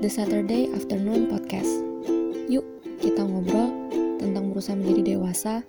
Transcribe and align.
The 0.00 0.08
Saturday 0.08 0.72
Afternoon 0.72 1.28
Podcast. 1.28 1.68
Yuk, 2.48 2.64
kita 3.04 3.20
ngobrol 3.20 3.68
tentang 4.16 4.48
berusaha 4.48 4.72
menjadi 4.72 5.12
dewasa 5.12 5.60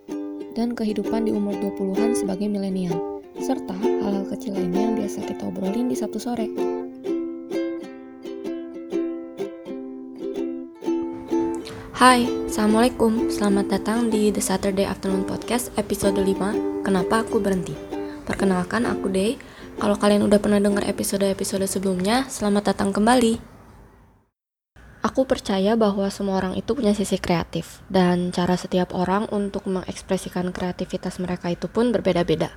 dan 0.56 0.72
kehidupan 0.72 1.28
di 1.28 1.36
umur 1.36 1.52
20-an 1.60 2.16
sebagai 2.16 2.48
milenial, 2.48 2.96
serta 3.44 3.76
hal-hal 3.76 4.24
kecil 4.32 4.56
lainnya 4.56 4.88
yang 4.88 4.96
biasa 4.96 5.28
kita 5.28 5.44
obrolin 5.52 5.92
di 5.92 6.00
Sabtu 6.00 6.16
sore. 6.16 6.48
Hai, 12.00 12.24
Assalamualaikum. 12.48 13.28
Selamat 13.28 13.68
datang 13.68 14.08
di 14.08 14.32
The 14.32 14.40
Saturday 14.40 14.88
Afternoon 14.88 15.28
Podcast 15.28 15.76
episode 15.76 16.16
5, 16.16 16.88
Kenapa 16.88 17.28
Aku 17.28 17.44
Berhenti. 17.44 17.76
Perkenalkan, 18.24 18.88
aku 18.88 19.12
Day. 19.12 19.36
Kalau 19.76 20.00
kalian 20.00 20.24
udah 20.24 20.40
pernah 20.40 20.64
dengar 20.64 20.88
episode-episode 20.88 21.68
sebelumnya, 21.68 22.32
selamat 22.32 22.72
datang 22.72 22.96
kembali. 22.96 23.51
Aku 25.02 25.26
percaya 25.26 25.74
bahwa 25.74 26.06
semua 26.14 26.38
orang 26.38 26.54
itu 26.54 26.78
punya 26.78 26.94
sisi 26.94 27.18
kreatif, 27.18 27.82
dan 27.90 28.30
cara 28.30 28.54
setiap 28.54 28.94
orang 28.94 29.26
untuk 29.34 29.66
mengekspresikan 29.66 30.54
kreativitas 30.54 31.18
mereka 31.18 31.50
itu 31.50 31.66
pun 31.66 31.90
berbeda-beda. 31.90 32.54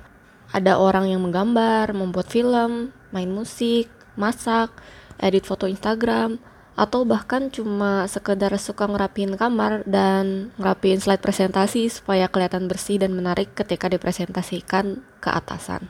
Ada 0.53 0.77
orang 0.77 1.09
yang 1.09 1.25
menggambar, 1.25 1.97
membuat 1.97 2.29
film, 2.29 2.93
main 3.09 3.33
musik, 3.33 3.89
masak, 4.13 4.69
edit 5.17 5.41
foto 5.49 5.65
Instagram, 5.65 6.37
atau 6.77 7.01
bahkan 7.01 7.49
cuma 7.49 8.05
sekedar 8.05 8.53
suka 8.61 8.85
ngerapiin 8.85 9.39
kamar 9.39 9.81
dan 9.89 10.53
ngerapiin 10.61 11.01
slide 11.01 11.23
presentasi 11.23 11.87
supaya 11.87 12.29
kelihatan 12.29 12.69
bersih 12.69 13.01
dan 13.01 13.15
menarik 13.17 13.57
ketika 13.57 13.89
dipresentasikan 13.89 15.01
ke 15.17 15.29
atasan. 15.33 15.87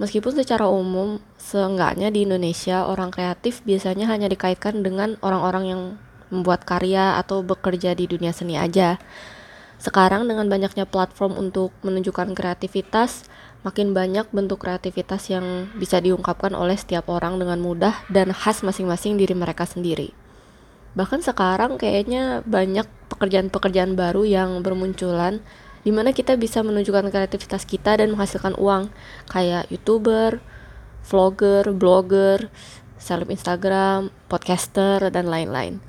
Meskipun 0.00 0.32
secara 0.32 0.64
umum, 0.64 1.20
seenggaknya 1.36 2.08
di 2.08 2.24
Indonesia, 2.24 2.88
orang 2.88 3.12
kreatif 3.12 3.60
biasanya 3.68 4.08
hanya 4.08 4.32
dikaitkan 4.32 4.80
dengan 4.80 5.20
orang-orang 5.20 5.64
yang 5.68 5.82
membuat 6.32 6.64
karya 6.64 7.20
atau 7.20 7.44
bekerja 7.44 7.92
di 7.92 8.08
dunia 8.08 8.32
seni 8.32 8.56
aja. 8.56 8.96
Sekarang 9.76 10.24
dengan 10.24 10.48
banyaknya 10.48 10.88
platform 10.88 11.36
untuk 11.36 11.76
menunjukkan 11.84 12.32
kreativitas, 12.32 13.28
makin 13.60 13.92
banyak 13.92 14.24
bentuk 14.32 14.64
kreativitas 14.64 15.28
yang 15.28 15.68
bisa 15.76 16.00
diungkapkan 16.00 16.56
oleh 16.56 16.80
setiap 16.80 17.12
orang 17.12 17.36
dengan 17.36 17.60
mudah 17.60 17.92
dan 18.08 18.32
khas 18.32 18.64
masing-masing 18.64 19.20
diri 19.20 19.36
mereka 19.36 19.68
sendiri. 19.68 20.16
Bahkan 20.96 21.20
sekarang 21.20 21.76
kayaknya 21.76 22.40
banyak 22.48 22.88
pekerjaan-pekerjaan 23.12 24.00
baru 24.00 24.24
yang 24.24 24.64
bermunculan 24.64 25.44
di 25.80 25.90
mana 25.90 26.12
kita 26.12 26.36
bisa 26.36 26.60
menunjukkan 26.60 27.08
kreativitas 27.08 27.64
kita 27.64 27.96
dan 27.96 28.12
menghasilkan 28.12 28.52
uang 28.60 28.92
kayak 29.32 29.68
youtuber, 29.72 30.44
vlogger, 31.06 31.72
blogger, 31.72 32.52
seleb 33.00 33.32
Instagram, 33.32 34.12
podcaster, 34.28 35.08
dan 35.08 35.26
lain-lain. 35.26 35.80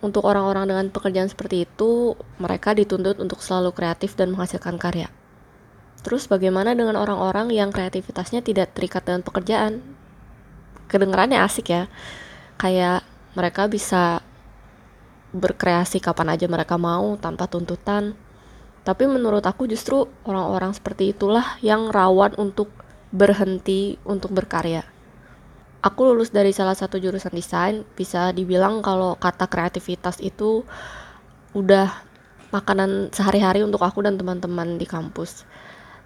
Untuk 0.00 0.24
orang-orang 0.24 0.70
dengan 0.70 0.86
pekerjaan 0.88 1.28
seperti 1.28 1.66
itu, 1.66 2.14
mereka 2.40 2.72
dituntut 2.72 3.18
untuk 3.20 3.42
selalu 3.42 3.74
kreatif 3.74 4.14
dan 4.14 4.32
menghasilkan 4.32 4.78
karya. 4.80 5.10
Terus 6.06 6.30
bagaimana 6.30 6.72
dengan 6.72 6.94
orang-orang 6.94 7.50
yang 7.50 7.74
kreativitasnya 7.74 8.40
tidak 8.40 8.72
terikat 8.72 9.02
dengan 9.04 9.26
pekerjaan? 9.26 9.82
Kedengarannya 10.88 11.42
asik 11.42 11.74
ya, 11.74 11.90
kayak 12.56 13.04
mereka 13.36 13.68
bisa 13.68 14.24
berkreasi 15.34 16.00
kapan 16.00 16.32
aja 16.32 16.48
mereka 16.48 16.80
mau 16.80 17.18
tanpa 17.20 17.44
tuntutan, 17.50 18.16
tapi 18.88 19.04
menurut 19.04 19.44
aku 19.44 19.68
justru 19.68 20.08
orang-orang 20.24 20.72
seperti 20.72 21.12
itulah 21.12 21.60
yang 21.60 21.92
rawan 21.92 22.32
untuk 22.40 22.72
berhenti 23.12 24.00
untuk 24.08 24.32
berkarya. 24.32 24.80
Aku 25.84 26.08
lulus 26.08 26.32
dari 26.32 26.56
salah 26.56 26.72
satu 26.72 26.96
jurusan 26.96 27.36
desain, 27.36 27.84
bisa 27.92 28.32
dibilang 28.32 28.80
kalau 28.80 29.12
kata 29.20 29.44
kreativitas 29.44 30.24
itu 30.24 30.64
udah 31.52 32.00
makanan 32.48 33.12
sehari-hari 33.12 33.60
untuk 33.60 33.84
aku 33.84 34.00
dan 34.00 34.16
teman-teman 34.16 34.80
di 34.80 34.88
kampus. 34.88 35.44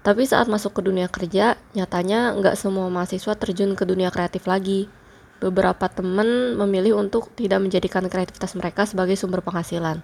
Tapi 0.02 0.26
saat 0.26 0.50
masuk 0.50 0.74
ke 0.74 0.82
dunia 0.82 1.06
kerja, 1.06 1.54
nyatanya 1.78 2.34
nggak 2.34 2.58
semua 2.58 2.90
mahasiswa 2.90 3.38
terjun 3.38 3.78
ke 3.78 3.86
dunia 3.86 4.10
kreatif 4.10 4.50
lagi. 4.50 4.90
Beberapa 5.38 5.86
teman 5.86 6.58
memilih 6.58 6.98
untuk 6.98 7.30
tidak 7.38 7.62
menjadikan 7.62 8.02
kreativitas 8.10 8.58
mereka 8.58 8.90
sebagai 8.90 9.14
sumber 9.14 9.38
penghasilan. 9.38 10.02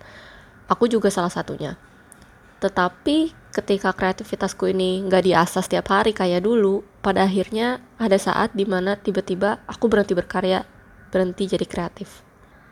Aku 0.70 0.86
juga 0.86 1.10
salah 1.10 1.34
satunya. 1.34 1.74
Tetapi 2.58 3.32
ketika 3.54 3.94
kreativitasku 3.94 4.70
ini 4.70 5.06
nggak 5.06 5.30
diasah 5.30 5.62
setiap 5.62 5.94
hari 5.94 6.10
kayak 6.10 6.42
dulu, 6.42 6.82
pada 7.02 7.26
akhirnya 7.26 7.78
ada 7.98 8.18
saat 8.18 8.50
di 8.54 8.66
mana 8.66 8.98
tiba-tiba 8.98 9.62
aku 9.70 9.86
berhenti 9.86 10.14
berkarya, 10.18 10.66
berhenti 11.14 11.46
jadi 11.46 11.64
kreatif. 11.64 12.26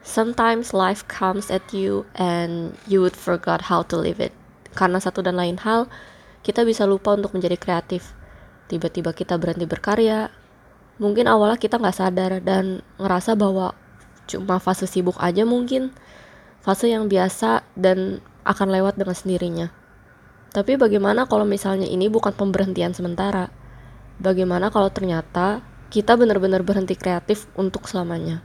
Sometimes 0.06 0.70
life 0.70 1.02
comes 1.10 1.50
at 1.50 1.74
you 1.74 2.06
and 2.14 2.78
you 2.86 3.02
would 3.02 3.18
forgot 3.18 3.66
how 3.66 3.82
to 3.86 3.98
live 3.98 4.22
it. 4.22 4.30
Karena 4.78 5.02
satu 5.02 5.22
dan 5.22 5.34
lain 5.34 5.58
hal, 5.62 5.90
kita 6.46 6.62
bisa 6.62 6.86
lupa 6.86 7.18
untuk 7.18 7.34
menjadi 7.34 7.58
kreatif. 7.58 8.14
Tiba-tiba 8.70 9.10
kita 9.10 9.34
berhenti 9.34 9.66
berkarya. 9.66 10.30
Mungkin 11.02 11.26
awalnya 11.26 11.58
kita 11.58 11.82
nggak 11.82 11.96
sadar 11.96 12.38
dan 12.38 12.86
ngerasa 13.02 13.34
bahwa 13.34 13.74
cuma 14.30 14.62
fase 14.62 14.86
sibuk 14.86 15.18
aja 15.18 15.42
mungkin. 15.42 15.90
Fase 16.62 16.90
yang 16.90 17.10
biasa 17.10 17.66
dan 17.74 18.22
akan 18.46 18.68
lewat 18.70 18.94
dengan 18.94 19.16
sendirinya. 19.18 19.66
Tapi 20.54 20.78
bagaimana 20.78 21.26
kalau 21.28 21.44
misalnya 21.44 21.84
ini 21.84 22.06
bukan 22.06 22.32
pemberhentian 22.32 22.94
sementara? 22.94 23.50
Bagaimana 24.16 24.72
kalau 24.72 24.88
ternyata 24.88 25.60
kita 25.92 26.16
benar-benar 26.16 26.64
berhenti 26.64 26.96
kreatif 26.96 27.44
untuk 27.58 27.84
selamanya? 27.84 28.40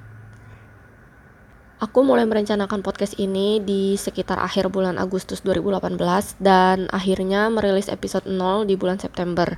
Aku 1.81 2.05
mulai 2.05 2.29
merencanakan 2.29 2.85
podcast 2.85 3.17
ini 3.17 3.57
di 3.57 3.97
sekitar 3.97 4.37
akhir 4.37 4.69
bulan 4.69 5.01
Agustus 5.01 5.41
2018 5.41 5.97
dan 6.37 6.85
akhirnya 6.93 7.49
merilis 7.49 7.89
episode 7.89 8.29
0 8.29 8.69
di 8.69 8.77
bulan 8.77 9.01
September. 9.01 9.57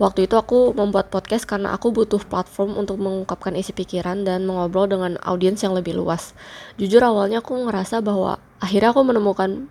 Waktu 0.00 0.24
itu 0.24 0.32
aku 0.40 0.72
membuat 0.72 1.12
podcast 1.12 1.44
karena 1.44 1.76
aku 1.76 1.92
butuh 1.92 2.24
platform 2.24 2.80
untuk 2.80 2.96
mengungkapkan 2.96 3.52
isi 3.52 3.76
pikiran 3.76 4.24
dan 4.24 4.48
mengobrol 4.48 4.88
dengan 4.88 5.20
audiens 5.20 5.60
yang 5.60 5.76
lebih 5.76 5.92
luas. 5.92 6.32
Jujur 6.80 7.04
awalnya 7.04 7.44
aku 7.44 7.68
ngerasa 7.68 8.00
bahwa 8.00 8.40
akhirnya 8.64 8.96
aku 8.96 9.04
menemukan 9.04 9.68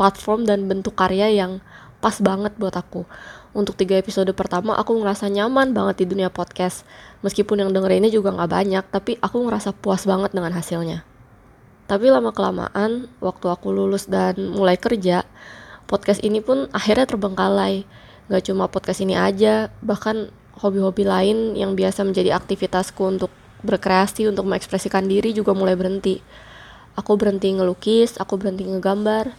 platform 0.00 0.48
dan 0.48 0.64
bentuk 0.72 0.96
karya 0.96 1.28
yang 1.36 1.60
pas 2.00 2.16
banget 2.24 2.56
buat 2.56 2.72
aku. 2.72 3.04
Untuk 3.52 3.76
tiga 3.76 4.00
episode 4.00 4.32
pertama 4.32 4.72
aku 4.72 4.96
ngerasa 4.96 5.28
nyaman 5.28 5.76
banget 5.76 6.00
di 6.00 6.16
dunia 6.16 6.32
podcast. 6.32 6.88
Meskipun 7.20 7.60
yang 7.60 7.70
dengerinnya 7.76 8.08
juga 8.08 8.32
nggak 8.32 8.48
banyak, 8.48 8.84
tapi 8.88 9.20
aku 9.20 9.36
ngerasa 9.36 9.76
puas 9.76 10.08
banget 10.08 10.32
dengan 10.32 10.56
hasilnya. 10.56 11.04
Tapi 11.92 12.08
lama 12.08 12.32
kelamaan, 12.32 13.04
waktu 13.20 13.52
aku 13.52 13.68
lulus 13.68 14.08
dan 14.08 14.48
mulai 14.48 14.80
kerja, 14.80 15.28
podcast 15.84 16.24
ini 16.24 16.40
pun 16.40 16.72
akhirnya 16.72 17.04
terbengkalai 17.04 17.84
Gak 18.30 18.50
cuma 18.50 18.70
podcast 18.70 19.02
ini 19.02 19.18
aja, 19.18 19.72
bahkan 19.82 20.30
hobi-hobi 20.62 21.02
lain 21.02 21.58
yang 21.58 21.74
biasa 21.74 22.06
menjadi 22.06 22.36
aktivitasku 22.38 23.02
untuk 23.02 23.32
berkreasi, 23.66 24.30
untuk 24.30 24.46
mengekspresikan 24.46 25.06
diri 25.06 25.34
juga 25.34 25.54
mulai 25.54 25.74
berhenti. 25.74 26.22
Aku 26.94 27.16
berhenti 27.16 27.50
ngelukis, 27.50 28.20
aku 28.20 28.36
berhenti 28.36 28.68
ngegambar. 28.68 29.32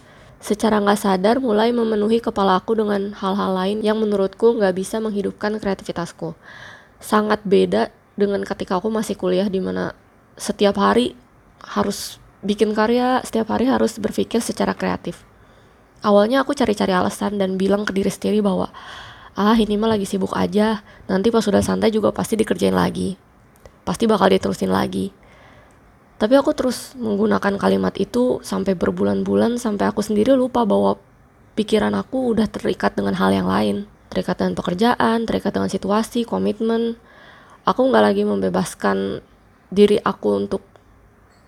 Secara 0.44 0.76
nggak 0.82 1.00
sadar 1.00 1.36
mulai 1.40 1.72
memenuhi 1.72 2.20
kepala 2.20 2.60
aku 2.60 2.76
dengan 2.76 3.16
hal-hal 3.16 3.56
lain 3.56 3.78
yang 3.80 3.96
menurutku 3.96 4.60
nggak 4.60 4.76
bisa 4.76 5.00
menghidupkan 5.00 5.56
kreativitasku. 5.56 6.36
Sangat 7.00 7.40
beda 7.48 7.88
dengan 8.18 8.44
ketika 8.44 8.76
aku 8.76 8.92
masih 8.92 9.16
kuliah 9.16 9.48
di 9.48 9.64
mana 9.64 9.96
setiap 10.36 10.76
hari 10.76 11.16
harus 11.64 12.20
bikin 12.44 12.76
karya, 12.76 13.24
setiap 13.24 13.48
hari 13.56 13.64
harus 13.70 13.96
berpikir 13.96 14.44
secara 14.44 14.76
kreatif. 14.76 15.24
Awalnya 16.04 16.44
aku 16.44 16.52
cari-cari 16.52 16.92
alasan 16.92 17.40
dan 17.40 17.56
bilang 17.56 17.88
ke 17.88 17.96
diri 17.96 18.12
sendiri 18.12 18.44
bahwa 18.44 18.68
ah 19.34 19.56
ini 19.56 19.80
mah 19.80 19.96
lagi 19.96 20.04
sibuk 20.04 20.36
aja, 20.36 20.84
nanti 21.08 21.32
pas 21.32 21.40
sudah 21.40 21.64
santai 21.64 21.88
juga 21.88 22.12
pasti 22.12 22.36
dikerjain 22.36 22.76
lagi. 22.76 23.16
Pasti 23.88 24.04
bakal 24.04 24.28
diterusin 24.28 24.68
lagi. 24.68 25.08
Tapi 26.20 26.36
aku 26.36 26.52
terus 26.52 26.92
menggunakan 26.94 27.56
kalimat 27.56 27.96
itu 27.96 28.38
sampai 28.44 28.76
berbulan-bulan 28.76 29.56
sampai 29.56 29.88
aku 29.88 30.04
sendiri 30.04 30.36
lupa 30.36 30.62
bahwa 30.68 31.00
pikiran 31.56 31.96
aku 31.96 32.36
udah 32.36 32.46
terikat 32.52 32.94
dengan 32.94 33.16
hal 33.16 33.32
yang 33.32 33.48
lain. 33.48 33.88
Terikat 34.12 34.38
dengan 34.38 34.54
pekerjaan, 34.60 35.24
terikat 35.24 35.56
dengan 35.56 35.72
situasi, 35.72 36.22
komitmen. 36.28 37.00
Aku 37.64 37.80
nggak 37.88 38.04
lagi 38.04 38.22
membebaskan 38.28 39.24
diri 39.72 39.98
aku 40.04 40.36
untuk 40.36 40.62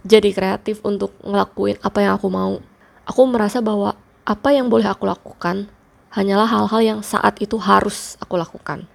jadi 0.02 0.32
kreatif, 0.32 0.80
untuk 0.82 1.12
ngelakuin 1.22 1.76
apa 1.84 1.98
yang 2.02 2.16
aku 2.16 2.26
mau. 2.32 2.58
Aku 3.06 3.22
merasa 3.30 3.62
bahwa 3.62 3.94
apa 4.26 4.50
yang 4.50 4.66
boleh 4.66 4.90
aku 4.90 5.06
lakukan 5.06 5.70
hanyalah 6.10 6.50
hal-hal 6.50 6.82
yang 6.82 7.00
saat 7.06 7.38
itu 7.38 7.54
harus 7.62 8.18
aku 8.18 8.34
lakukan. 8.34 8.90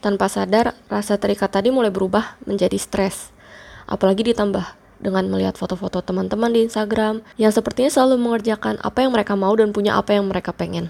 Tanpa 0.00 0.32
sadar, 0.32 0.72
rasa 0.88 1.20
terikat 1.20 1.52
tadi 1.52 1.68
mulai 1.68 1.92
berubah 1.92 2.40
menjadi 2.48 2.80
stres. 2.80 3.36
Apalagi 3.84 4.32
ditambah 4.32 4.64
dengan 4.96 5.28
melihat 5.28 5.60
foto-foto 5.60 6.00
teman-teman 6.00 6.48
di 6.56 6.64
Instagram 6.64 7.20
yang 7.36 7.52
sepertinya 7.52 7.92
selalu 7.92 8.16
mengerjakan 8.16 8.80
apa 8.80 9.04
yang 9.04 9.12
mereka 9.12 9.36
mau 9.36 9.52
dan 9.52 9.76
punya 9.76 10.00
apa 10.00 10.16
yang 10.16 10.24
mereka 10.24 10.56
pengen. 10.56 10.88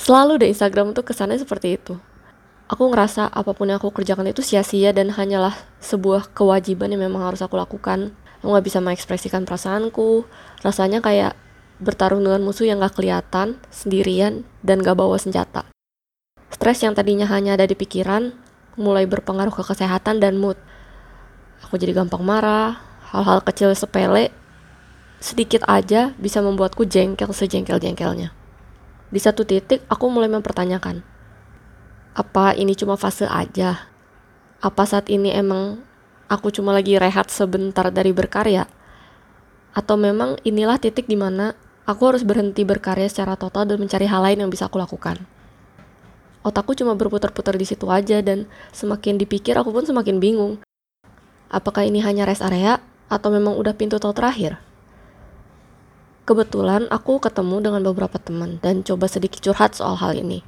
Selalu 0.00 0.40
di 0.40 0.46
Instagram 0.56 0.96
tuh 0.96 1.04
kesannya 1.04 1.36
seperti 1.36 1.76
itu. 1.76 2.00
aku 2.64 2.88
ngerasa 2.88 3.28
apa 3.28 3.52
pun 3.52 3.68
yang 3.68 3.76
aku 3.76 3.92
kerjakan 3.92 4.32
itu 4.32 4.40
sia-sia 4.40 4.90
dan 4.96 5.12
hanyalah 5.12 5.52
sebuah 5.84 6.32
kewajiban 6.32 6.88
yang 6.88 7.04
memang 7.04 7.28
harus 7.28 7.44
aku 7.44 7.60
lakukan 7.60 8.16
aku 8.40 8.48
nggak 8.52 8.64
bisa 8.64 8.78
mengekspresikan 8.80 9.44
perasaanku 9.44 10.24
rasanya 10.64 11.04
kayak 11.04 11.36
bertarung 11.82 12.22
dengan 12.22 12.42
musuh 12.42 12.66
yang 12.66 12.82
gak 12.82 12.98
kelihatan 12.98 13.58
sendirian 13.70 14.46
dan 14.62 14.82
gak 14.82 14.98
bawa 14.98 15.18
senjata. 15.18 15.66
Stres 16.50 16.82
yang 16.82 16.94
tadinya 16.94 17.26
hanya 17.30 17.58
ada 17.58 17.66
di 17.66 17.74
pikiran 17.74 18.34
mulai 18.78 19.06
berpengaruh 19.06 19.54
ke 19.54 19.62
kesehatan 19.66 20.22
dan 20.22 20.38
mood. 20.38 20.58
Aku 21.66 21.78
jadi 21.78 21.94
gampang 21.94 22.22
marah 22.22 22.78
hal-hal 23.10 23.42
kecil 23.42 23.74
sepele 23.74 24.30
sedikit 25.18 25.64
aja 25.64 26.12
bisa 26.20 26.44
membuatku 26.44 26.84
jengkel 26.84 27.32
sejengkel-jengkelnya. 27.32 28.30
Di 29.08 29.20
satu 29.22 29.46
titik 29.46 29.82
aku 29.88 30.10
mulai 30.10 30.28
mempertanyakan 30.28 31.14
apa 32.14 32.54
ini 32.54 32.78
cuma 32.78 32.94
fase 32.94 33.26
aja? 33.26 33.90
Apa 34.62 34.86
saat 34.86 35.10
ini 35.10 35.34
emang 35.34 35.82
aku 36.30 36.54
cuma 36.54 36.70
lagi 36.70 36.94
rehat 36.94 37.26
sebentar 37.26 37.90
dari 37.90 38.14
berkarya? 38.14 38.70
Atau 39.74 39.98
memang 39.98 40.38
inilah 40.46 40.78
titik 40.78 41.10
di 41.10 41.18
mana 41.18 41.58
aku 41.84 42.02
harus 42.08 42.24
berhenti 42.24 42.64
berkarya 42.64 43.08
secara 43.08 43.36
total 43.36 43.68
dan 43.68 43.80
mencari 43.80 44.08
hal 44.08 44.24
lain 44.24 44.44
yang 44.44 44.50
bisa 44.52 44.68
aku 44.68 44.80
lakukan. 44.80 45.20
Otakku 46.44 46.76
cuma 46.76 46.92
berputar-putar 46.92 47.56
di 47.56 47.64
situ 47.64 47.88
aja 47.88 48.20
dan 48.20 48.44
semakin 48.72 49.16
dipikir 49.16 49.56
aku 49.56 49.72
pun 49.72 49.88
semakin 49.88 50.20
bingung. 50.20 50.60
Apakah 51.48 51.88
ini 51.88 52.04
hanya 52.04 52.28
rest 52.28 52.44
area 52.44 52.84
atau 53.08 53.32
memang 53.32 53.56
udah 53.56 53.72
pintu 53.72 53.96
tol 53.96 54.12
terakhir? 54.12 54.60
Kebetulan 56.24 56.88
aku 56.88 57.20
ketemu 57.20 57.60
dengan 57.64 57.80
beberapa 57.84 58.16
teman 58.20 58.60
dan 58.60 58.84
coba 58.84 59.08
sedikit 59.08 59.40
curhat 59.40 59.76
soal 59.76 59.96
hal 59.96 60.16
ini. 60.16 60.44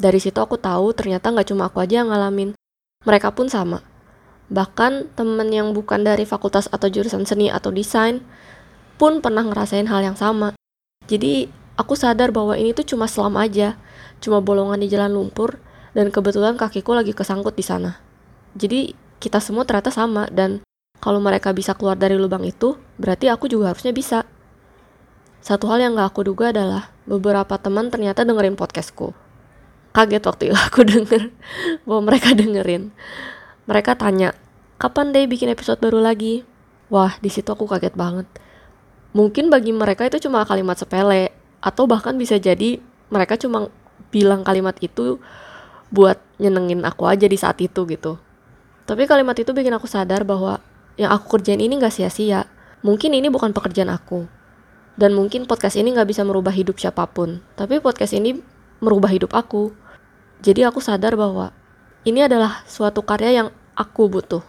Dari 0.00 0.16
situ 0.16 0.40
aku 0.40 0.56
tahu 0.56 0.96
ternyata 0.96 1.28
nggak 1.28 1.48
cuma 1.52 1.68
aku 1.68 1.84
aja 1.84 2.04
yang 2.04 2.08
ngalamin. 2.08 2.56
Mereka 3.04 3.32
pun 3.32 3.48
sama. 3.52 3.84
Bahkan 4.48 5.16
temen 5.16 5.48
yang 5.52 5.72
bukan 5.76 6.04
dari 6.04 6.24
fakultas 6.24 6.68
atau 6.72 6.88
jurusan 6.88 7.24
seni 7.24 7.52
atau 7.52 7.68
desain 7.72 8.24
pun 9.00 9.24
pernah 9.24 9.44
ngerasain 9.44 9.88
hal 9.88 10.04
yang 10.04 10.16
sama. 10.16 10.56
Jadi 11.10 11.50
aku 11.74 11.98
sadar 11.98 12.30
bahwa 12.30 12.54
ini 12.54 12.70
tuh 12.70 12.86
cuma 12.86 13.10
selam 13.10 13.34
aja, 13.34 13.74
cuma 14.22 14.38
bolongan 14.38 14.78
di 14.78 14.86
jalan 14.86 15.10
lumpur 15.10 15.58
dan 15.90 16.14
kebetulan 16.14 16.54
kakiku 16.54 16.94
lagi 16.94 17.10
kesangkut 17.10 17.58
di 17.58 17.66
sana. 17.66 17.98
Jadi 18.54 18.94
kita 19.18 19.42
semua 19.42 19.66
ternyata 19.66 19.90
sama 19.90 20.30
dan 20.30 20.62
kalau 21.02 21.18
mereka 21.18 21.50
bisa 21.50 21.74
keluar 21.74 21.98
dari 21.98 22.14
lubang 22.14 22.46
itu, 22.46 22.78
berarti 23.00 23.26
aku 23.26 23.50
juga 23.50 23.74
harusnya 23.74 23.90
bisa. 23.90 24.22
Satu 25.40 25.66
hal 25.72 25.80
yang 25.82 25.96
gak 25.96 26.14
aku 26.14 26.22
duga 26.22 26.52
adalah 26.52 26.92
beberapa 27.08 27.56
teman 27.56 27.90
ternyata 27.90 28.22
dengerin 28.22 28.54
podcastku. 28.54 29.16
Kaget 29.90 30.22
waktu 30.22 30.42
itu 30.52 30.56
aku 30.56 30.86
denger 30.92 31.34
bahwa 31.88 32.12
mereka 32.12 32.36
dengerin. 32.36 32.94
Mereka 33.66 33.98
tanya, 33.98 34.36
kapan 34.78 35.10
deh 35.10 35.26
bikin 35.26 35.50
episode 35.50 35.80
baru 35.82 35.98
lagi? 36.04 36.46
Wah, 36.92 37.16
di 37.18 37.32
situ 37.32 37.48
aku 37.48 37.64
kaget 37.66 37.96
banget. 37.96 38.28
Mungkin 39.10 39.50
bagi 39.50 39.74
mereka 39.74 40.06
itu 40.06 40.22
cuma 40.22 40.46
kalimat 40.46 40.78
sepele, 40.78 41.34
atau 41.60 41.84
bahkan 41.84 42.16
bisa 42.16 42.38
jadi 42.40 42.80
mereka 43.10 43.36
cuma 43.36 43.68
bilang 44.14 44.46
kalimat 44.46 44.74
itu 44.80 45.20
buat 45.90 46.16
nyenengin 46.38 46.86
aku 46.86 47.04
aja 47.10 47.26
di 47.26 47.34
saat 47.34 47.58
itu 47.58 47.84
gitu. 47.90 48.16
Tapi 48.86 49.06
kalimat 49.06 49.34
itu 49.38 49.50
bikin 49.50 49.74
aku 49.74 49.86
sadar 49.86 50.22
bahwa 50.22 50.62
yang 50.98 51.10
aku 51.14 51.38
kerjain 51.38 51.60
ini 51.62 51.78
gak 51.78 51.94
sia-sia. 51.94 52.46
Mungkin 52.80 53.14
ini 53.14 53.28
bukan 53.28 53.54
pekerjaan 53.54 53.90
aku. 53.92 54.26
Dan 54.98 55.14
mungkin 55.14 55.46
podcast 55.46 55.78
ini 55.78 55.94
gak 55.94 56.10
bisa 56.10 56.26
merubah 56.26 56.50
hidup 56.50 56.78
siapa 56.78 57.06
pun. 57.06 57.42
Tapi 57.54 57.78
podcast 57.78 58.14
ini 58.16 58.38
merubah 58.82 59.10
hidup 59.10 59.30
aku. 59.36 59.70
Jadi 60.40 60.64
aku 60.66 60.82
sadar 60.82 61.14
bahwa 61.14 61.54
ini 62.02 62.24
adalah 62.24 62.64
suatu 62.66 63.04
karya 63.04 63.44
yang 63.44 63.48
aku 63.76 64.10
butuh. 64.10 64.42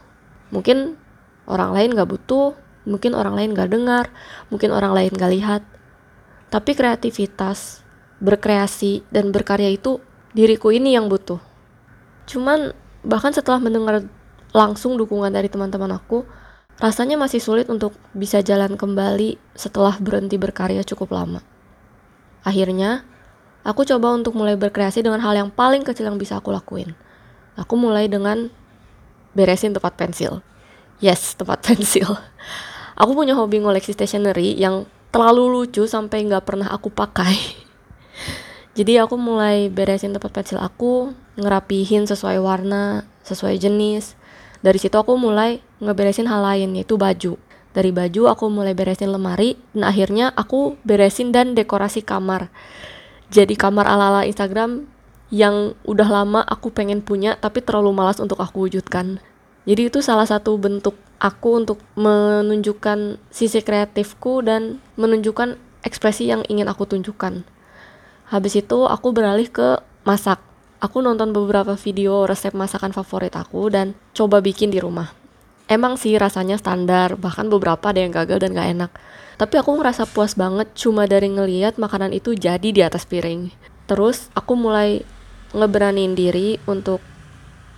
Mungkin 0.49 0.95
orang 1.45 1.75
lain 1.75 1.93
gak 1.93 2.09
butuh, 2.09 2.55
mungkin 2.87 3.13
orang 3.13 3.37
lain 3.37 3.49
gak 3.53 3.69
dengar, 3.71 4.09
mungkin 4.49 4.73
orang 4.73 4.93
lain 4.95 5.11
gak 5.13 5.31
lihat. 5.31 5.61
Tapi 6.51 6.75
kreativitas, 6.75 7.85
berkreasi, 8.19 9.07
dan 9.09 9.31
berkarya 9.31 9.71
itu 9.71 10.03
diriku 10.35 10.71
ini 10.71 10.95
yang 10.95 11.07
butuh. 11.07 11.39
Cuman 12.27 12.75
bahkan 13.01 13.31
setelah 13.33 13.59
mendengar 13.59 14.05
langsung 14.51 14.99
dukungan 14.99 15.31
dari 15.31 15.47
teman-teman 15.47 15.95
aku, 15.95 16.27
rasanya 16.81 17.15
masih 17.15 17.39
sulit 17.39 17.67
untuk 17.71 17.95
bisa 18.11 18.43
jalan 18.43 18.75
kembali 18.75 19.39
setelah 19.55 19.95
berhenti 20.01 20.35
berkarya 20.35 20.83
cukup 20.83 21.15
lama. 21.15 21.39
Akhirnya, 22.41 23.05
aku 23.61 23.85
coba 23.85 24.17
untuk 24.17 24.33
mulai 24.33 24.57
berkreasi 24.57 25.05
dengan 25.05 25.21
hal 25.21 25.37
yang 25.37 25.49
paling 25.53 25.85
kecil 25.85 26.09
yang 26.09 26.17
bisa 26.17 26.41
aku 26.41 26.49
lakuin. 26.49 26.97
Aku 27.55 27.77
mulai 27.77 28.09
dengan 28.09 28.49
beresin 29.37 29.71
tempat 29.71 29.95
pensil. 29.95 30.41
Yes, 31.01 31.33
tempat 31.33 31.59
pensil. 31.65 32.07
Aku 32.93 33.17
punya 33.17 33.33
hobi 33.33 33.57
ngoleksi 33.57 33.97
stationery 33.97 34.53
yang 34.53 34.85
terlalu 35.09 35.49
lucu 35.49 35.89
sampai 35.89 36.23
nggak 36.29 36.45
pernah 36.45 36.69
aku 36.69 36.93
pakai. 36.93 37.33
Jadi 38.77 39.01
aku 39.01 39.17
mulai 39.17 39.67
beresin 39.67 40.13
tempat 40.13 40.31
pensil 40.31 40.61
aku, 40.61 41.11
ngerapihin 41.35 42.05
sesuai 42.05 42.37
warna, 42.39 43.03
sesuai 43.25 43.57
jenis. 43.57 44.13
Dari 44.61 44.77
situ 44.77 44.93
aku 44.93 45.17
mulai 45.17 45.59
ngeberesin 45.81 46.29
hal 46.29 46.45
lain 46.45 46.77
yaitu 46.77 46.95
baju. 46.95 47.35
Dari 47.73 47.89
baju 47.89 48.21
aku 48.29 48.45
mulai 48.53 48.77
beresin 48.77 49.09
lemari 49.09 49.57
dan 49.73 49.89
akhirnya 49.89 50.29
aku 50.37 50.77
beresin 50.85 51.33
dan 51.33 51.57
dekorasi 51.57 52.05
kamar. 52.05 52.53
Jadi 53.33 53.57
kamar 53.57 53.89
ala-ala 53.89 54.27
Instagram 54.29 54.85
yang 55.33 55.73
udah 55.87 56.07
lama 56.11 56.43
aku 56.45 56.69
pengen 56.69 57.01
punya 57.01 57.39
tapi 57.39 57.63
terlalu 57.63 57.89
malas 57.95 58.21
untuk 58.21 58.37
aku 58.37 58.69
wujudkan. 58.69 59.23
Jadi 59.65 59.93
itu 59.93 59.99
salah 60.01 60.25
satu 60.25 60.57
bentuk 60.57 60.97
aku 61.21 61.61
untuk 61.61 61.77
menunjukkan 61.93 63.21
sisi 63.29 63.61
kreatifku 63.61 64.41
dan 64.41 64.81
menunjukkan 64.97 65.55
ekspresi 65.85 66.29
yang 66.29 66.41
ingin 66.49 66.65
aku 66.65 66.89
tunjukkan. 66.89 67.45
Habis 68.33 68.53
itu 68.57 68.89
aku 68.89 69.13
beralih 69.13 69.51
ke 69.51 69.77
masak. 70.01 70.41
Aku 70.81 71.05
nonton 71.05 71.29
beberapa 71.29 71.77
video 71.77 72.25
resep 72.25 72.57
masakan 72.57 72.89
favorit 72.89 73.37
aku 73.37 73.69
dan 73.69 73.93
coba 74.17 74.41
bikin 74.41 74.73
di 74.73 74.81
rumah. 74.81 75.13
Emang 75.69 75.95
sih 75.95 76.17
rasanya 76.17 76.57
standar, 76.57 77.15
bahkan 77.21 77.47
beberapa 77.47 77.93
ada 77.93 78.01
yang 78.01 78.11
gagal 78.11 78.41
dan 78.41 78.57
gak 78.57 78.69
enak. 78.75 78.91
Tapi 79.37 79.55
aku 79.61 79.77
ngerasa 79.77 80.09
puas 80.09 80.33
banget 80.33 80.73
cuma 80.73 81.05
dari 81.05 81.29
ngeliat 81.29 81.77
makanan 81.77 82.11
itu 82.17 82.33
jadi 82.33 82.65
di 82.65 82.81
atas 82.81 83.05
piring. 83.05 83.53
Terus 83.85 84.27
aku 84.33 84.57
mulai 84.57 85.05
ngeberaniin 85.53 86.17
diri 86.17 86.57
untuk 86.65 86.99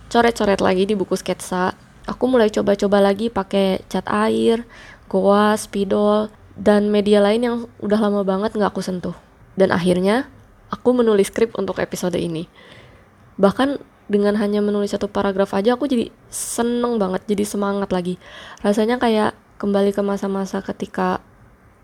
coret-coret 0.08 0.60
lagi 0.60 0.84
di 0.88 0.94
buku 0.96 1.14
sketsa. 1.16 1.74
Aku 2.04 2.28
mulai 2.28 2.52
coba-coba 2.52 3.00
lagi 3.00 3.32
pakai 3.32 3.80
cat 3.88 4.04
air, 4.08 4.68
goa, 5.08 5.56
spidol, 5.56 6.28
dan 6.54 6.92
media 6.92 7.18
lain 7.24 7.40
yang 7.42 7.56
udah 7.80 7.98
lama 7.98 8.22
banget 8.22 8.54
nggak 8.54 8.70
aku 8.70 8.84
sentuh. 8.84 9.16
Dan 9.56 9.72
akhirnya, 9.72 10.28
aku 10.68 10.92
menulis 10.92 11.30
skrip 11.30 11.54
untuk 11.56 11.78
episode 11.80 12.18
ini. 12.18 12.50
Bahkan 13.38 13.80
dengan 14.04 14.36
hanya 14.36 14.60
menulis 14.60 14.92
satu 14.92 15.08
paragraf 15.08 15.56
aja 15.56 15.74
aku 15.74 15.88
jadi 15.88 16.12
seneng 16.28 17.00
banget, 17.00 17.24
jadi 17.24 17.44
semangat 17.48 17.88
lagi. 17.88 18.20
Rasanya 18.60 19.00
kayak 19.00 19.32
kembali 19.56 19.96
ke 19.96 20.02
masa-masa 20.04 20.60
ketika 20.60 21.24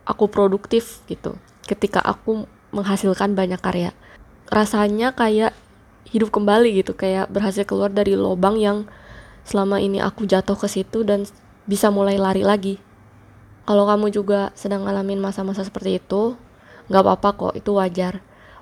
aku 0.05 0.29
produktif 0.29 1.01
gitu. 1.09 1.39
Ketika 1.65 2.03
aku 2.05 2.45
menghasilkan 2.75 3.33
banyak 3.33 3.59
karya. 3.63 3.91
Rasanya 4.51 5.15
kayak 5.15 5.55
hidup 6.11 6.35
kembali 6.35 6.83
gitu 6.83 6.93
kayak 6.95 7.31
berhasil 7.31 7.63
keluar 7.63 7.91
dari 7.91 8.19
lubang 8.19 8.59
yang 8.59 8.87
selama 9.47 9.79
ini 9.79 10.03
aku 10.03 10.27
jatuh 10.27 10.59
ke 10.59 10.67
situ 10.67 11.07
dan 11.07 11.25
bisa 11.65 11.89
mulai 11.89 12.19
lari 12.19 12.43
lagi. 12.43 12.83
Kalau 13.65 13.87
kamu 13.87 14.11
juga 14.11 14.51
sedang 14.59 14.83
ngalamin 14.83 15.23
masa-masa 15.23 15.63
seperti 15.63 16.03
itu 16.03 16.35
nggak 16.91 17.03
apa-apa 17.07 17.29
kok 17.39 17.53
itu 17.55 17.71
wajar. 17.79 18.19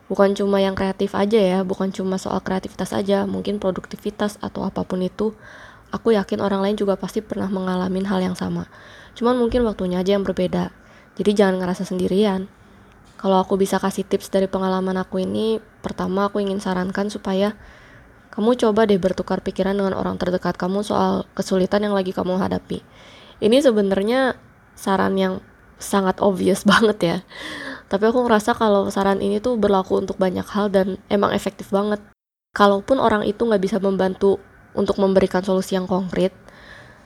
Bukan 0.09 0.37
cuma 0.37 0.61
yang 0.61 0.73
kreatif 0.73 1.12
aja 1.12 1.37
ya 1.37 1.59
bukan 1.64 1.93
cuma 1.93 2.17
soal 2.17 2.40
kreativitas 2.40 2.97
aja 2.97 3.28
mungkin 3.28 3.61
produktivitas 3.61 4.40
atau 4.40 4.64
apa 4.64 4.85
pun 4.85 5.05
itu 5.05 5.37
aku 5.93 6.17
yakin 6.17 6.40
orang 6.40 6.64
lain 6.64 6.76
juga 6.76 6.97
pasti 6.97 7.25
pernah 7.25 7.49
mengalami 7.49 8.05
hal 8.05 8.21
yang 8.21 8.37
sama. 8.37 8.69
Cuman 9.17 9.37
mungkin 9.37 9.64
waktunya 9.64 10.00
aja 10.00 10.17
yang 10.17 10.25
berbeda 10.25 10.73
jadi 11.19 11.31
jangan 11.35 11.59
ngerasa 11.61 11.83
sendirian 11.83 12.47
kalau 13.18 13.42
aku 13.42 13.58
bisa 13.58 13.82
kasih 13.82 14.06
tips 14.06 14.30
dari 14.30 14.46
pengalaman 14.46 14.94
aku 14.94 15.18
ini, 15.18 15.58
pertama 15.82 16.30
aku 16.30 16.38
ingin 16.38 16.62
sarankan 16.62 17.10
supaya 17.10 17.58
kamu 18.30 18.54
coba 18.54 18.87
deh 18.87 19.02
bertukar 19.02 19.42
pikiran 19.42 19.75
dengan 19.75 19.98
orang 19.98 20.14
terdekat 20.22 20.54
kamu 20.54 20.87
soal 20.87 21.26
kesulitan 21.34 21.82
yang 21.82 21.98
lagi 21.98 22.14
kamu 22.14 22.38
hadapi. 22.38 22.78
Ini 23.42 23.58
sebenarnya 23.58 24.38
saran 24.78 25.18
yang 25.18 25.42
sangat 25.82 26.22
obvious 26.22 26.62
banget 26.70 26.98
ya. 27.02 27.16
Tapi 27.90 28.06
aku 28.06 28.22
ngerasa 28.22 28.54
kalau 28.54 28.87
saran 28.94 29.18
ini 29.18 29.42
tuh 29.42 29.58
berlaku 29.58 29.98
untuk 29.98 30.14
banyak 30.14 30.46
hal 30.46 30.70
dan 30.70 31.02
emang 31.10 31.34
efektif 31.34 31.75
banget. 31.75 31.98
Kalaupun 32.54 33.02
orang 33.02 33.26
itu 33.26 33.42
nggak 33.42 33.62
bisa 33.66 33.82
membantu 33.82 34.38
untuk 34.78 34.94
memberikan 35.02 35.42
solusi 35.42 35.75
yang 35.75 35.90
konkret, 35.90 36.30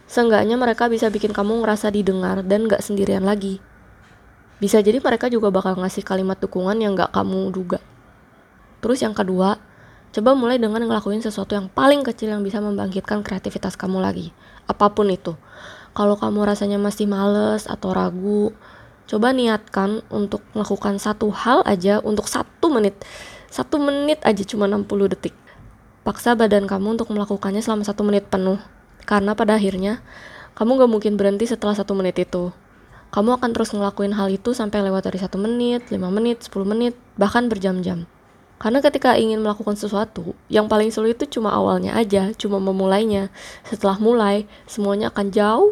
seenggaknya 0.04 0.60
mereka 0.60 0.92
bisa 0.92 1.08
bikin 1.08 1.32
kamu 1.32 1.64
ngerasa 1.64 1.88
didengar 1.88 2.44
dan 2.44 2.68
nggak 2.68 2.84
sendirian 2.84 3.24
lagi 3.24 3.64
bisa 4.62 4.78
jadi 4.78 5.02
mereka 5.02 5.26
juga 5.26 5.50
bakal 5.50 5.74
ngasih 5.82 6.06
kalimat 6.06 6.38
dukungan 6.38 6.78
yang 6.78 6.94
gak 6.94 7.10
kamu 7.10 7.50
duga. 7.50 7.82
Terus 8.78 9.02
yang 9.02 9.10
kedua, 9.10 9.58
Coba 10.12 10.36
mulai 10.36 10.60
dengan 10.60 10.84
ngelakuin 10.84 11.24
sesuatu 11.24 11.56
yang 11.56 11.72
paling 11.72 12.04
kecil 12.04 12.36
yang 12.36 12.44
bisa 12.44 12.60
membangkitkan 12.60 13.24
kreativitas 13.24 13.80
kamu 13.80 14.04
lagi. 14.04 14.28
Apa 14.68 14.92
pun 14.92 15.08
itu. 15.08 15.40
Kalau 15.96 16.20
kamu 16.20 16.44
rasanya 16.44 16.76
masih 16.76 17.08
males 17.08 17.64
atau 17.64 17.96
ragu, 17.96 18.52
coba 19.08 19.32
niatkan 19.32 20.04
untuk 20.12 20.44
melakukan 20.52 21.00
satu 21.00 21.32
hal 21.32 21.64
aja 21.64 22.04
untuk 22.04 22.28
satu 22.28 22.68
menit. 22.68 22.92
Satu 23.48 23.80
menit 23.80 24.20
aja 24.20 24.44
cuma 24.44 24.68
60 24.68 24.84
detik. 25.16 25.32
Paksa 26.04 26.36
badan 26.36 26.68
kamu 26.68 27.00
untuk 27.00 27.08
melakukannya 27.08 27.64
selama 27.64 27.88
satu 27.88 28.04
menit 28.04 28.28
penuh. 28.28 28.60
Karena 29.08 29.32
pada 29.32 29.56
akhirnya, 29.56 30.04
kamu 30.52 30.76
gak 30.76 30.92
mungkin 30.92 31.16
berhenti 31.16 31.48
setelah 31.48 31.72
satu 31.72 31.96
menit 31.96 32.20
itu. 32.20 32.52
Kamu 33.12 33.36
akan 33.36 33.52
terus 33.52 33.76
ngelakuin 33.76 34.16
hal 34.16 34.32
itu 34.32 34.56
sampai 34.56 34.80
lewat 34.88 35.04
dari 35.04 35.20
satu 35.20 35.36
menit, 35.36 35.92
5 35.92 36.00
menit, 36.08 36.48
10 36.48 36.64
menit, 36.64 36.96
bahkan 37.20 37.44
berjam-jam. 37.44 38.08
Karena 38.56 38.80
ketika 38.80 39.20
ingin 39.20 39.44
melakukan 39.44 39.76
sesuatu, 39.76 40.32
yang 40.48 40.64
paling 40.64 40.88
sulit 40.88 41.20
itu 41.20 41.36
cuma 41.36 41.52
awalnya 41.52 41.92
aja, 41.92 42.32
cuma 42.40 42.56
memulainya. 42.56 43.28
Setelah 43.68 44.00
mulai, 44.00 44.48
semuanya 44.64 45.12
akan 45.12 45.28
jauh 45.28 45.68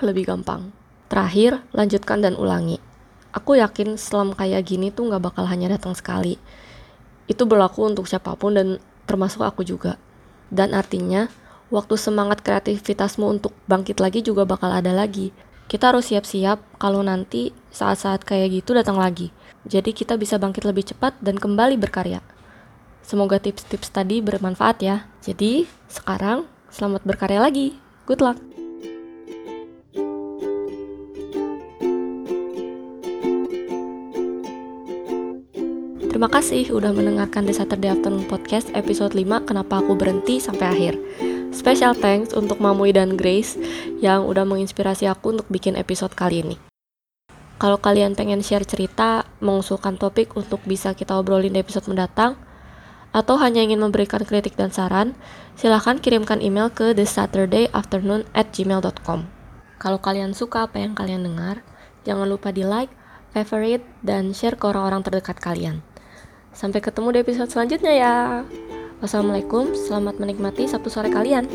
lebih 0.00 0.24
gampang. 0.32 0.72
Terakhir, 1.12 1.60
lanjutkan 1.76 2.24
dan 2.24 2.32
ulangi. 2.32 2.80
Aku 3.36 3.60
yakin 3.60 4.00
selam 4.00 4.32
kayak 4.32 4.64
gini 4.64 4.88
tuh 4.88 5.12
gak 5.12 5.20
bakal 5.20 5.44
hanya 5.44 5.76
datang 5.76 5.92
sekali. 5.92 6.40
Itu 7.28 7.44
berlaku 7.44 7.92
untuk 7.92 8.08
siapa 8.08 8.32
pun 8.40 8.56
dan 8.56 8.80
termasuk 9.04 9.44
aku 9.44 9.68
juga. 9.68 10.00
Dan 10.48 10.72
artinya, 10.72 11.28
waktu 11.68 12.00
semangat 12.00 12.40
kreativitasmu 12.40 13.26
untuk 13.26 13.52
bangkit 13.68 14.00
lagi 14.00 14.24
juga 14.24 14.48
bakal 14.48 14.72
ada 14.72 14.96
lagi. 14.96 15.28
Kita 15.70 15.94
harus 15.94 16.10
siap-siap 16.10 16.82
kalau 16.82 16.98
nanti 16.98 17.54
saat-saat 17.70 18.26
kayak 18.26 18.58
gitu 18.58 18.74
datang 18.74 18.98
lagi. 18.98 19.30
Jadi 19.62 19.94
kita 19.94 20.18
bisa 20.18 20.34
bangkit 20.34 20.66
lebih 20.66 20.82
cepat 20.82 21.14
dan 21.22 21.38
kembali 21.38 21.78
berkarya. 21.78 22.18
Semoga 23.06 23.38
tips-tips 23.38 23.94
tadi 23.94 24.18
bermanfaat 24.18 24.82
ya. 24.82 25.06
Jadi 25.22 25.70
sekarang 25.86 26.50
selamat 26.74 27.06
berkarya 27.06 27.38
lagi. 27.38 27.78
Good 28.02 28.18
luck. 28.18 28.42
Terima 36.10 36.26
kasih 36.26 36.74
udah 36.74 36.90
mendengarkan 36.90 37.46
The 37.46 37.54
Saturday 37.54 37.94
Afternoon 37.94 38.26
Podcast 38.26 38.74
episode 38.74 39.14
5 39.14 39.46
Kenapa 39.46 39.78
Aku 39.78 39.94
Berhenti 39.94 40.42
sampai 40.42 40.66
akhir. 40.66 40.94
Special 41.50 41.98
thanks 41.98 42.30
untuk 42.30 42.62
Mamui 42.62 42.94
dan 42.94 43.18
Grace 43.18 43.58
yang 43.98 44.22
udah 44.22 44.46
menginspirasi 44.46 45.10
aku 45.10 45.34
untuk 45.34 45.50
bikin 45.50 45.74
episode 45.74 46.14
kali 46.14 46.46
ini. 46.46 46.56
Kalau 47.60 47.76
kalian 47.76 48.14
pengen 48.14 48.40
share 48.40 48.64
cerita, 48.64 49.28
mengusulkan 49.42 49.98
topik 49.98 50.32
untuk 50.38 50.62
bisa 50.64 50.94
kita 50.94 51.18
obrolin 51.18 51.52
di 51.52 51.60
episode 51.60 51.90
mendatang, 51.90 52.38
atau 53.10 53.36
hanya 53.42 53.66
ingin 53.66 53.82
memberikan 53.82 54.22
kritik 54.22 54.54
dan 54.54 54.70
saran, 54.70 55.18
silahkan 55.58 55.98
kirimkan 55.98 56.38
email 56.38 56.70
ke 56.70 56.94
thesaturdayafternoon 56.94 58.24
at 58.32 58.54
gmail.com. 58.54 59.26
Kalau 59.82 59.98
kalian 59.98 60.32
suka 60.32 60.70
apa 60.70 60.80
yang 60.80 60.94
kalian 60.94 61.26
dengar, 61.26 61.66
jangan 62.06 62.30
lupa 62.30 62.54
di 62.54 62.62
like, 62.62 62.94
favorite, 63.34 63.84
dan 64.06 64.32
share 64.32 64.54
ke 64.54 64.64
orang-orang 64.70 65.02
terdekat 65.02 65.36
kalian. 65.42 65.82
Sampai 66.54 66.78
ketemu 66.78 67.12
di 67.12 67.18
episode 67.26 67.50
selanjutnya 67.50 67.92
ya. 67.92 68.14
Wassalamualaikum, 69.00 69.72
selamat 69.72 70.20
menikmati 70.20 70.68
Sabtu 70.68 70.92
sore 70.92 71.08
kalian. 71.08 71.48